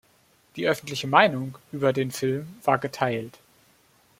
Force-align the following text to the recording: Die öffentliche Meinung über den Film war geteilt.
Die 0.55 0.65
öffentliche 0.67 1.05
Meinung 1.05 1.59
über 1.71 1.93
den 1.93 2.09
Film 2.09 2.47
war 2.63 2.79
geteilt. 2.79 3.37